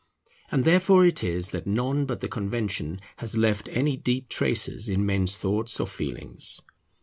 [0.51, 5.05] And therefore it is that none but the Convention has left any deep traces in
[5.05, 6.63] men's thoughts or feelings.